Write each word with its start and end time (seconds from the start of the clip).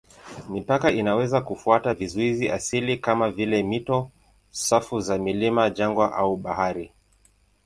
Mipaka 0.49 0.91
inaweza 0.91 1.41
kufuata 1.41 1.93
vizuizi 1.93 2.49
asilia 2.49 2.97
kama 2.97 3.31
vile 3.31 3.63
mito, 3.63 4.11
safu 4.51 4.99
za 4.99 5.17
milima, 5.17 5.69
jangwa 5.69 6.13
au 6.15 6.37
bahari. 6.37 6.91